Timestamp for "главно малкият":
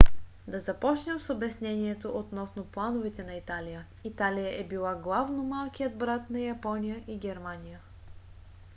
4.95-5.97